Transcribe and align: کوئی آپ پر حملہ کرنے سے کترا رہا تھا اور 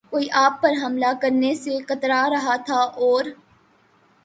کوئی 0.09 0.27
آپ 0.35 0.61
پر 0.61 0.73
حملہ 0.83 1.11
کرنے 1.21 1.53
سے 1.55 1.77
کترا 1.87 2.23
رہا 2.29 2.55
تھا 2.65 2.81
اور 3.01 3.25